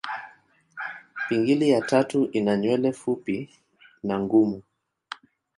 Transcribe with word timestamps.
Pingili 1.27 1.69
ya 1.69 1.81
tatu 1.81 2.25
ina 2.33 2.57
nywele 2.57 2.91
fupi 2.91 3.49
na 4.03 4.19
ngumu. 4.19 4.61